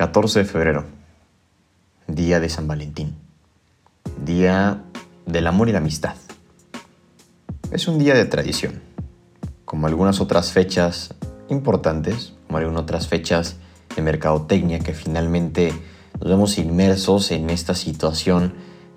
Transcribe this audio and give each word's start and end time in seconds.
14 0.00 0.38
de 0.38 0.44
febrero, 0.46 0.86
día 2.06 2.40
de 2.40 2.48
San 2.48 2.66
Valentín, 2.66 3.16
día 4.24 4.82
del 5.26 5.46
amor 5.46 5.68
y 5.68 5.72
la 5.72 5.78
amistad. 5.80 6.14
Es 7.70 7.86
un 7.86 7.98
día 7.98 8.14
de 8.14 8.24
tradición, 8.24 8.80
como 9.66 9.88
algunas 9.88 10.22
otras 10.22 10.52
fechas 10.52 11.12
importantes, 11.50 12.32
como 12.46 12.56
algunas 12.56 12.84
otras 12.84 13.08
fechas 13.08 13.56
de 13.94 14.00
mercadotecnia 14.00 14.78
que 14.78 14.94
finalmente 14.94 15.70
nos 16.18 16.30
vemos 16.30 16.56
inmersos 16.56 17.30
en 17.30 17.50
esta 17.50 17.74
situación 17.74 18.54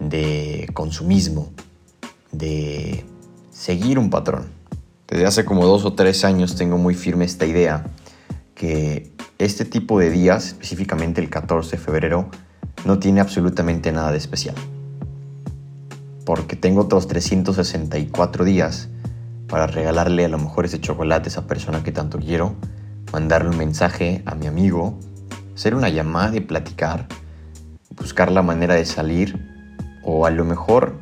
de 0.00 0.66
consumismo, 0.72 1.52
de 2.32 3.04
seguir 3.50 3.98
un 3.98 4.08
patrón. 4.08 4.46
Desde 5.08 5.26
hace 5.26 5.44
como 5.44 5.66
dos 5.66 5.84
o 5.84 5.92
tres 5.92 6.24
años 6.24 6.56
tengo 6.56 6.78
muy 6.78 6.94
firme 6.94 7.26
esta 7.26 7.44
idea 7.44 7.84
que 8.54 9.14
este 9.38 9.64
tipo 9.64 9.98
de 9.98 10.10
días, 10.10 10.46
específicamente 10.46 11.20
el 11.20 11.28
14 11.28 11.72
de 11.72 11.82
febrero, 11.82 12.30
no 12.84 12.98
tiene 12.98 13.20
absolutamente 13.20 13.92
nada 13.92 14.12
de 14.12 14.18
especial. 14.18 14.54
Porque 16.24 16.56
tengo 16.56 16.82
otros 16.82 17.06
364 17.08 18.44
días 18.44 18.88
para 19.48 19.66
regalarle 19.66 20.24
a 20.24 20.28
lo 20.28 20.38
mejor 20.38 20.64
ese 20.64 20.80
chocolate 20.80 21.28
a 21.28 21.30
esa 21.30 21.46
persona 21.46 21.82
que 21.82 21.92
tanto 21.92 22.18
quiero, 22.18 22.56
mandarle 23.12 23.50
un 23.50 23.58
mensaje 23.58 24.22
a 24.26 24.34
mi 24.34 24.46
amigo, 24.46 24.98
hacer 25.54 25.74
una 25.74 25.88
llamada 25.88 26.36
y 26.36 26.40
platicar, 26.40 27.06
buscar 27.96 28.32
la 28.32 28.42
manera 28.42 28.74
de 28.74 28.84
salir 28.84 29.38
o 30.02 30.26
a 30.26 30.30
lo 30.30 30.44
mejor 30.44 30.94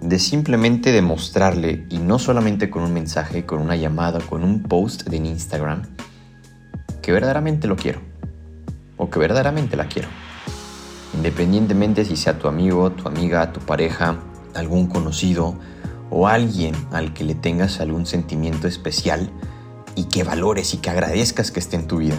de 0.00 0.18
simplemente 0.18 0.92
demostrarle 0.92 1.86
y 1.90 1.98
no 1.98 2.18
solamente 2.18 2.70
con 2.70 2.82
un 2.82 2.92
mensaje, 2.92 3.44
con 3.44 3.60
una 3.60 3.76
llamada, 3.76 4.20
con 4.20 4.44
un 4.44 4.62
post 4.62 5.12
en 5.12 5.26
Instagram, 5.26 5.82
que 7.10 7.14
verdaderamente 7.14 7.66
lo 7.66 7.74
quiero 7.74 7.98
o 8.96 9.10
que 9.10 9.18
verdaderamente 9.18 9.76
la 9.76 9.88
quiero. 9.88 10.06
Independientemente 11.12 12.04
si 12.04 12.14
sea 12.14 12.38
tu 12.38 12.46
amigo, 12.46 12.92
tu 12.92 13.08
amiga, 13.08 13.52
tu 13.52 13.58
pareja, 13.58 14.18
algún 14.54 14.86
conocido 14.86 15.56
o 16.08 16.28
alguien 16.28 16.72
al 16.92 17.12
que 17.12 17.24
le 17.24 17.34
tengas 17.34 17.80
algún 17.80 18.06
sentimiento 18.06 18.68
especial 18.68 19.28
y 19.96 20.04
que 20.04 20.22
valores 20.22 20.72
y 20.72 20.76
que 20.76 20.88
agradezcas 20.88 21.50
que 21.50 21.58
esté 21.58 21.74
en 21.74 21.88
tu 21.88 21.96
vida. 21.96 22.18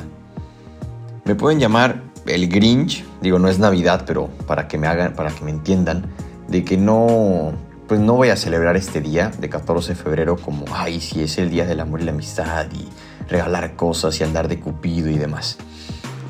Me 1.23 1.35
pueden 1.35 1.61
llamar 1.61 2.03
el 2.25 2.49
Grinch, 2.49 3.05
digo 3.21 3.39
no 3.39 3.47
es 3.47 3.59
Navidad, 3.59 4.03
pero 4.05 4.27
para 4.45 4.67
que 4.67 4.77
me 4.77 4.87
hagan, 4.87 5.13
para 5.13 5.31
que 5.31 5.45
me 5.45 5.51
entiendan, 5.51 6.03
de 6.49 6.65
que 6.65 6.75
no 6.75 7.53
pues 7.87 8.01
no 8.01 8.15
voy 8.15 8.27
a 8.27 8.35
celebrar 8.35 8.75
este 8.75 8.99
día 8.99 9.31
de 9.39 9.47
14 9.47 9.93
de 9.93 9.95
febrero 9.95 10.35
como, 10.35 10.65
ay, 10.73 10.99
si 10.99 11.23
es 11.23 11.37
el 11.37 11.49
día 11.49 11.65
del 11.65 11.79
amor 11.79 12.01
y 12.01 12.03
la 12.03 12.11
amistad 12.11 12.67
y 12.73 12.89
regalar 13.27 13.75
cosas 13.75 14.19
y 14.19 14.23
andar 14.23 14.47
de 14.47 14.59
cupido 14.59 15.09
y 15.09 15.17
demás. 15.17 15.57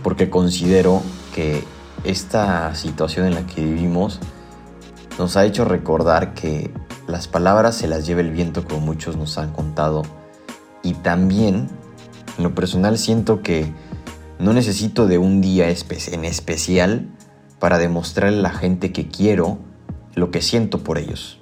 Porque 0.04 0.30
considero 0.30 1.02
que 1.34 1.64
esta 2.04 2.74
situación 2.76 3.28
en 3.28 3.36
la 3.36 3.46
que 3.46 3.64
vivimos 3.64 4.20
nos 5.20 5.38
ha 5.38 5.46
hecho 5.46 5.66
recordar 5.66 6.34
que 6.34 6.72
las 7.08 7.28
palabras 7.28 7.76
se 7.76 7.88
las 7.88 8.06
lleva 8.06 8.22
el 8.22 8.32
viento 8.32 8.66
como 8.66 8.80
muchos 8.80 9.18
nos 9.18 9.38
han 9.38 9.52
contado. 9.52 10.04
Y 10.84 10.94
también, 10.94 11.68
en 12.38 12.44
lo 12.44 12.56
personal, 12.56 12.98
siento 12.98 13.42
que 13.42 13.72
no 14.40 14.54
necesito 14.54 15.08
de 15.08 15.18
un 15.18 15.42
día 15.42 15.68
en 15.70 16.26
especial 16.26 17.10
para 17.60 17.78
demostrarle 17.78 18.40
a 18.40 18.42
la 18.42 18.52
gente 18.52 18.92
que 18.92 19.08
quiero 19.08 19.60
lo 20.16 20.32
que 20.32 20.42
siento 20.42 20.80
por 20.80 20.98
ellos. 20.98 21.41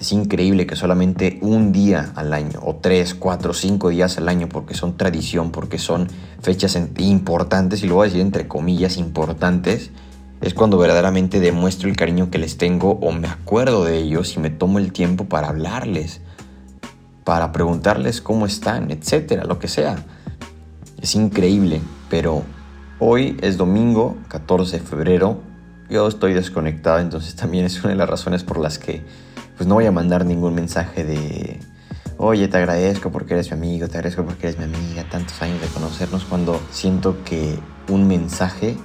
Es 0.00 0.12
increíble 0.12 0.66
que 0.66 0.76
solamente 0.76 1.38
un 1.42 1.72
día 1.72 2.12
al 2.14 2.32
año, 2.32 2.58
o 2.62 2.76
tres, 2.76 3.14
cuatro, 3.14 3.52
cinco 3.52 3.90
días 3.90 4.16
al 4.16 4.30
año, 4.30 4.48
porque 4.48 4.72
son 4.72 4.96
tradición, 4.96 5.50
porque 5.50 5.76
son 5.76 6.08
fechas 6.40 6.74
importantes, 6.96 7.82
y 7.82 7.86
lo 7.86 7.96
voy 7.96 8.06
a 8.06 8.08
decir 8.08 8.22
entre 8.22 8.48
comillas, 8.48 8.96
importantes, 8.96 9.90
es 10.40 10.54
cuando 10.54 10.78
verdaderamente 10.78 11.38
demuestro 11.38 11.90
el 11.90 11.96
cariño 11.96 12.30
que 12.30 12.38
les 12.38 12.56
tengo 12.56 12.92
o 12.92 13.12
me 13.12 13.28
acuerdo 13.28 13.84
de 13.84 13.98
ellos 13.98 14.34
y 14.36 14.40
me 14.40 14.48
tomo 14.48 14.78
el 14.78 14.90
tiempo 14.90 15.26
para 15.26 15.48
hablarles, 15.48 16.22
para 17.22 17.52
preguntarles 17.52 18.22
cómo 18.22 18.46
están, 18.46 18.90
etcétera, 18.90 19.44
lo 19.44 19.58
que 19.58 19.68
sea. 19.68 19.96
Es 21.02 21.14
increíble, 21.14 21.82
pero 22.08 22.42
hoy 23.00 23.36
es 23.42 23.58
domingo, 23.58 24.16
14 24.28 24.78
de 24.78 24.82
febrero. 24.82 25.42
Yo 25.90 26.08
estoy 26.08 26.32
desconectado, 26.32 27.00
entonces 27.00 27.36
también 27.36 27.66
es 27.66 27.78
una 27.80 27.90
de 27.90 27.96
las 27.96 28.08
razones 28.08 28.44
por 28.44 28.58
las 28.58 28.78
que 28.78 29.02
pues 29.60 29.68
no 29.68 29.74
voy 29.74 29.84
a 29.84 29.92
mandar 29.92 30.24
ningún 30.24 30.54
mensaje 30.54 31.04
de, 31.04 31.60
oye, 32.16 32.48
te 32.48 32.56
agradezco 32.56 33.12
porque 33.12 33.34
eres 33.34 33.50
mi 33.50 33.58
amigo, 33.58 33.88
te 33.88 33.98
agradezco 33.98 34.24
porque 34.24 34.46
eres 34.46 34.58
mi 34.58 34.64
amiga, 34.64 35.04
tantos 35.10 35.42
años 35.42 35.60
de 35.60 35.66
conocernos, 35.66 36.24
cuando 36.24 36.58
siento 36.70 37.22
que 37.24 37.58
un 37.90 38.08
mensaje 38.08 38.78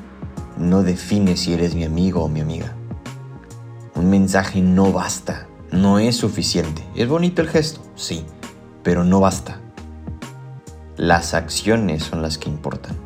no 0.58 0.84
define 0.84 1.38
si 1.38 1.54
eres 1.54 1.76
mi 1.76 1.86
amigo 1.86 2.26
o 2.26 2.28
mi 2.28 2.42
amiga. 2.42 2.76
Un 3.96 4.10
mensaje 4.10 4.62
no 4.62 4.92
basta, 4.92 5.48
no 5.72 5.98
es 5.98 6.18
suficiente. 6.18 6.84
Es 6.94 7.08
bonito 7.08 7.42
el 7.42 7.48
gesto, 7.48 7.80
sí, 7.96 8.26
pero 8.84 9.06
no 9.06 9.22
basta. 9.22 9.62
Las 10.98 11.34
acciones 11.34 12.04
son 12.04 12.22
las 12.22 12.38
que 12.38 12.50
importan. 12.50 12.98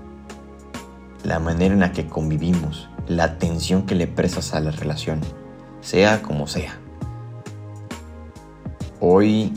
La 1.24 1.38
manera 1.38 1.75
en 1.75 1.81
la 1.81 1.91
que 1.91 2.08
convivimos, 2.08 2.90
la 3.08 3.25
atención 3.25 3.84
que 3.84 3.94
le 3.94 4.08
prestas 4.08 4.56
a 4.56 4.59
la 4.59 4.72
relación, 4.72 5.22
sea 5.81 6.24
como 6.24 6.47
sea. 6.47 6.79
Hoy 9.01 9.53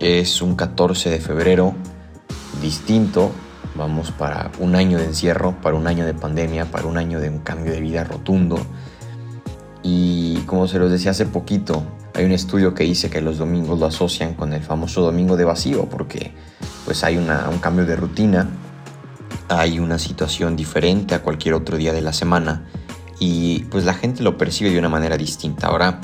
es 0.00 0.42
un 0.42 0.56
14 0.56 1.10
de 1.10 1.20
febrero 1.20 1.74
distinto. 2.60 3.30
Vamos 3.76 4.10
para 4.10 4.50
un 4.58 4.74
año 4.74 4.98
de 4.98 5.04
encierro, 5.04 5.60
para 5.62 5.76
un 5.76 5.86
año 5.86 6.04
de 6.04 6.12
pandemia, 6.12 6.64
para 6.72 6.86
un 6.86 6.98
año 6.98 7.20
de 7.20 7.28
un 7.28 7.38
cambio 7.38 7.72
de 7.72 7.80
vida 7.80 8.02
rotundo. 8.02 8.58
Y 9.84 10.38
como 10.46 10.66
se 10.66 10.80
los 10.80 10.90
decía 10.90 11.12
hace 11.12 11.24
poquito, 11.24 11.84
hay 12.14 12.24
un 12.24 12.32
estudio 12.32 12.74
que 12.74 12.82
dice 12.82 13.10
que 13.10 13.20
los 13.20 13.38
domingos 13.38 13.78
lo 13.78 13.86
asocian 13.86 14.34
con 14.34 14.52
el 14.52 14.62
famoso 14.62 15.02
domingo 15.02 15.36
de 15.36 15.44
vacío, 15.44 15.88
porque 15.88 16.32
pues 16.84 17.04
hay 17.04 17.16
un 17.16 17.58
cambio 17.60 17.86
de 17.86 17.94
rutina, 17.94 18.48
hay 19.48 19.78
una 19.78 20.00
situación 20.00 20.56
diferente 20.56 21.14
a 21.14 21.22
cualquier 21.22 21.54
otro 21.54 21.76
día 21.76 21.92
de 21.92 22.00
la 22.00 22.12
semana 22.12 22.66
y 23.20 23.60
pues 23.70 23.84
la 23.84 23.94
gente 23.94 24.24
lo 24.24 24.36
percibe 24.36 24.70
de 24.70 24.80
una 24.80 24.88
manera 24.88 25.16
distinta. 25.16 25.68
Ahora, 25.68 26.00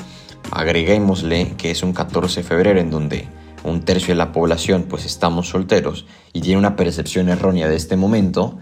Agreguémosle 0.51 1.53
que 1.57 1.71
es 1.71 1.83
un 1.83 1.93
14 1.93 2.41
de 2.41 2.47
febrero 2.47 2.79
en 2.79 2.89
donde 2.89 3.27
un 3.63 3.81
tercio 3.81 4.09
de 4.09 4.15
la 4.15 4.31
población 4.31 4.85
pues 4.87 5.05
estamos 5.05 5.49
solteros 5.49 6.05
y 6.33 6.41
tiene 6.41 6.57
una 6.57 6.75
percepción 6.75 7.29
errónea 7.29 7.67
de 7.67 7.75
este 7.75 7.97
momento, 7.97 8.57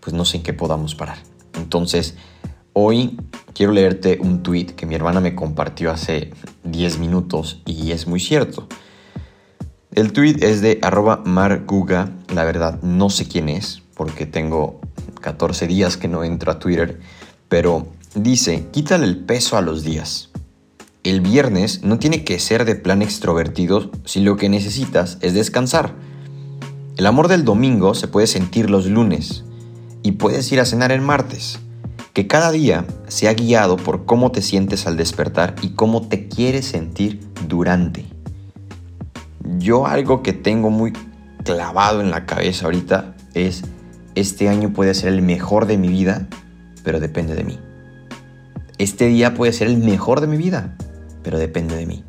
pues 0.00 0.14
no 0.14 0.24
sé 0.24 0.38
en 0.38 0.42
qué 0.42 0.52
podamos 0.52 0.94
parar. 0.94 1.18
Entonces, 1.54 2.16
hoy 2.72 3.18
quiero 3.54 3.72
leerte 3.72 4.18
un 4.20 4.42
tweet 4.42 4.66
que 4.66 4.86
mi 4.86 4.94
hermana 4.94 5.20
me 5.20 5.34
compartió 5.34 5.90
hace 5.90 6.32
10 6.64 6.98
minutos 6.98 7.60
y 7.66 7.92
es 7.92 8.06
muy 8.06 8.20
cierto. 8.20 8.68
El 9.94 10.12
tweet 10.12 10.36
es 10.40 10.62
de 10.62 10.78
arroba 10.80 11.22
marguga, 11.26 12.10
la 12.34 12.44
verdad 12.44 12.80
no 12.80 13.10
sé 13.10 13.28
quién 13.28 13.50
es 13.50 13.82
porque 13.94 14.24
tengo 14.24 14.80
14 15.20 15.66
días 15.66 15.98
que 15.98 16.08
no 16.08 16.24
entro 16.24 16.50
a 16.50 16.58
Twitter, 16.58 17.00
pero 17.48 17.86
dice, 18.14 18.68
quítale 18.72 19.04
el 19.04 19.18
peso 19.18 19.58
a 19.58 19.60
los 19.60 19.84
días 19.84 20.30
el 21.04 21.20
viernes 21.20 21.82
no 21.82 21.98
tiene 21.98 22.22
que 22.22 22.38
ser 22.38 22.64
de 22.64 22.76
plan 22.76 23.02
extrovertido 23.02 23.90
si 24.04 24.20
lo 24.20 24.36
que 24.36 24.48
necesitas 24.48 25.18
es 25.20 25.34
descansar. 25.34 25.94
El 26.96 27.06
amor 27.06 27.26
del 27.26 27.44
domingo 27.44 27.94
se 27.94 28.06
puede 28.06 28.28
sentir 28.28 28.70
los 28.70 28.86
lunes 28.86 29.44
y 30.04 30.12
puedes 30.12 30.50
ir 30.52 30.60
a 30.60 30.64
cenar 30.64 30.92
el 30.92 31.00
martes. 31.00 31.58
Que 32.12 32.28
cada 32.28 32.52
día 32.52 32.86
sea 33.08 33.34
guiado 33.34 33.78
por 33.78 34.04
cómo 34.04 34.30
te 34.30 34.42
sientes 34.42 34.86
al 34.86 34.96
despertar 34.96 35.56
y 35.60 35.70
cómo 35.70 36.06
te 36.06 36.28
quieres 36.28 36.66
sentir 36.66 37.20
durante. 37.48 38.04
Yo 39.58 39.86
algo 39.86 40.22
que 40.22 40.32
tengo 40.32 40.70
muy 40.70 40.92
clavado 41.42 42.00
en 42.00 42.12
la 42.12 42.26
cabeza 42.26 42.66
ahorita 42.66 43.16
es, 43.34 43.64
este 44.14 44.48
año 44.48 44.72
puede 44.72 44.94
ser 44.94 45.12
el 45.12 45.22
mejor 45.22 45.66
de 45.66 45.78
mi 45.78 45.88
vida, 45.88 46.28
pero 46.84 47.00
depende 47.00 47.34
de 47.34 47.42
mí. 47.42 47.58
Este 48.78 49.06
día 49.06 49.34
puede 49.34 49.52
ser 49.52 49.66
el 49.66 49.78
mejor 49.78 50.20
de 50.20 50.26
mi 50.26 50.36
vida, 50.36 50.76
pero 51.22 51.38
depende 51.38 51.76
de 51.76 51.86
mí. 51.86 52.04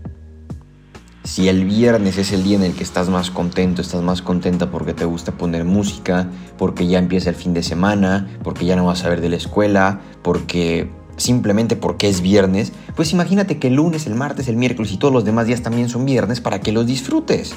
Si 1.23 1.47
el 1.47 1.63
viernes 1.63 2.17
es 2.17 2.33
el 2.33 2.43
día 2.43 2.57
en 2.57 2.63
el 2.63 2.73
que 2.73 2.83
estás 2.83 3.07
más 3.07 3.31
contento, 3.31 3.81
estás 3.81 4.01
más 4.01 4.21
contenta 4.21 4.69
porque 4.69 4.93
te 4.93 5.05
gusta 5.05 5.31
poner 5.31 5.63
música, 5.63 6.27
porque 6.57 6.85
ya 6.85 6.99
empieza 6.99 7.29
el 7.29 7.35
fin 7.35 7.53
de 7.53 7.63
semana, 7.63 8.27
porque 8.43 8.65
ya 8.65 8.75
no 8.75 8.85
vas 8.85 9.05
a 9.05 9.09
ver 9.09 9.21
de 9.21 9.29
la 9.29 9.37
escuela, 9.37 10.01
porque 10.21 10.91
simplemente 11.15 11.75
porque 11.77 12.09
es 12.09 12.21
viernes, 12.21 12.73
pues 12.95 13.13
imagínate 13.13 13.57
que 13.57 13.67
el 13.67 13.75
lunes, 13.75 14.05
el 14.05 14.15
martes, 14.15 14.49
el 14.49 14.57
miércoles 14.57 14.91
y 14.91 14.97
todos 14.97 15.13
los 15.13 15.23
demás 15.23 15.47
días 15.47 15.61
también 15.61 15.87
son 15.87 16.05
viernes 16.05 16.41
para 16.41 16.59
que 16.59 16.73
los 16.73 16.85
disfrutes. 16.85 17.53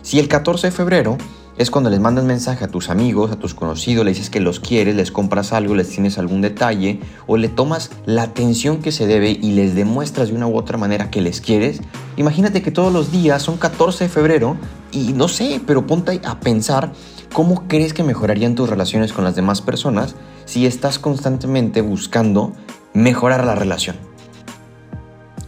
Si 0.00 0.18
el 0.18 0.28
14 0.28 0.68
de 0.68 0.70
febrero 0.70 1.18
es 1.58 1.70
cuando 1.70 1.90
les 1.90 2.00
mandas 2.00 2.24
mensaje 2.24 2.64
a 2.64 2.68
tus 2.68 2.88
amigos, 2.88 3.30
a 3.30 3.36
tus 3.36 3.54
conocidos, 3.54 4.04
le 4.04 4.12
dices 4.12 4.30
que 4.30 4.40
los 4.40 4.58
quieres, 4.58 4.96
les 4.96 5.12
compras 5.12 5.52
algo, 5.52 5.74
les 5.74 5.88
tienes 5.88 6.18
algún 6.18 6.40
detalle 6.40 7.00
o 7.26 7.36
le 7.36 7.48
tomas 7.48 7.90
la 8.06 8.22
atención 8.22 8.78
que 8.78 8.90
se 8.90 9.06
debe 9.06 9.30
y 9.30 9.52
les 9.52 9.74
demuestras 9.74 10.28
de 10.28 10.34
una 10.34 10.46
u 10.46 10.56
otra 10.56 10.78
manera 10.78 11.10
que 11.10 11.20
les 11.20 11.40
quieres. 11.40 11.80
Imagínate 12.16 12.62
que 12.62 12.70
todos 12.70 12.92
los 12.92 13.12
días 13.12 13.42
son 13.42 13.58
14 13.58 14.04
de 14.04 14.10
febrero 14.10 14.56
y 14.92 15.12
no 15.12 15.28
sé, 15.28 15.60
pero 15.66 15.86
ponte 15.86 16.20
a 16.24 16.40
pensar 16.40 16.92
cómo 17.32 17.68
crees 17.68 17.92
que 17.92 18.02
mejorarían 18.02 18.54
tus 18.54 18.68
relaciones 18.68 19.12
con 19.12 19.24
las 19.24 19.36
demás 19.36 19.60
personas 19.60 20.14
si 20.46 20.66
estás 20.66 20.98
constantemente 20.98 21.82
buscando 21.82 22.52
mejorar 22.94 23.44
la 23.44 23.54
relación. 23.54 23.96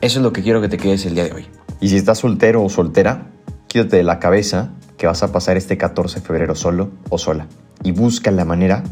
Eso 0.01 0.19
es 0.19 0.23
lo 0.23 0.33
que 0.35 0.43
quiero 0.43 0.61
que 0.61 0.69
te 0.69 0.77
quedes 0.77 1.07
el 1.07 1.15
día 1.15 1.25
de 1.25 1.33
hoy. 1.33 1.47
Y 1.81 1.89
si 1.89 1.97
estás 1.97 2.19
soltero 2.19 2.63
o 2.63 2.69
soltera, 2.69 3.31
quítate 3.69 3.97
de 3.97 4.03
la 4.03 4.19
cabeza 4.19 4.71
que 4.97 5.07
vas 5.07 5.23
a 5.23 5.33
pasar 5.33 5.57
este 5.57 5.77
14 5.77 6.21
de 6.21 6.27
febrero 6.27 6.55
solo 6.55 6.91
o 7.11 7.19
sola. 7.19 7.47
Y 7.83 7.93
busca 7.93 8.31
la 8.31 8.45
manera 8.45 8.83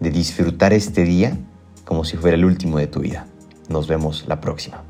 de 0.00 0.10
disfrutar 0.10 0.72
este 0.72 1.04
día 1.04 1.36
como 1.84 2.04
si 2.04 2.16
fuera 2.16 2.36
el 2.36 2.44
último 2.44 2.78
de 2.78 2.86
tu 2.86 3.00
vida. 3.00 3.26
Nos 3.68 3.86
vemos 3.86 4.24
la 4.26 4.40
próxima. 4.40 4.82